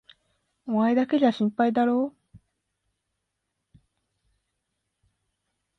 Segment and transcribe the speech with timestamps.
[0.65, 3.77] お前だけじゃ心配だろう？